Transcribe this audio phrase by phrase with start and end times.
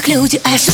[0.00, 0.72] как люди, а я все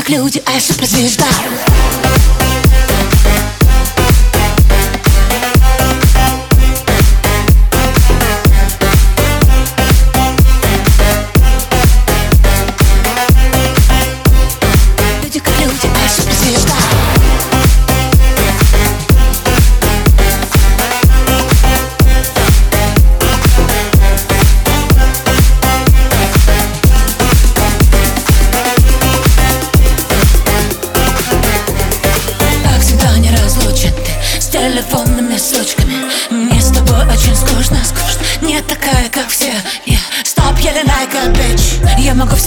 [0.00, 1.26] как люди, а я суперзвезда.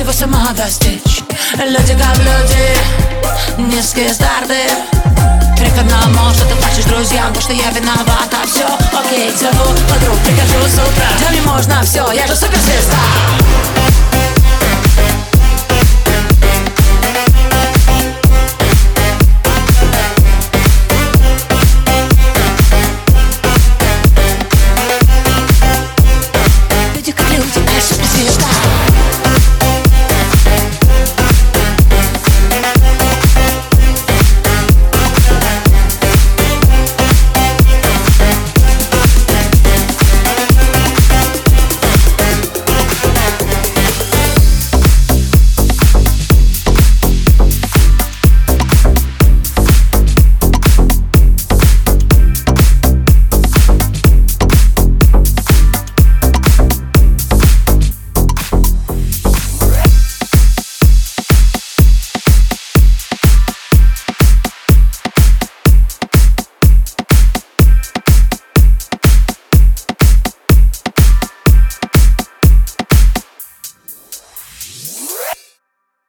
[0.04, 1.22] всего самого достичь.
[1.58, 4.56] Люди как люди, низкие старты
[5.56, 8.38] Три к одному, что ты плачешь друзьям, то что я виновата.
[8.46, 8.66] Все,
[8.98, 11.08] окей, зову подруг, прихожу с утра.
[11.22, 12.98] Да мне можно все, я же суперзвезда.